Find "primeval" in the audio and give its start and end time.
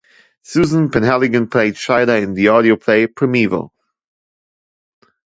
3.05-3.71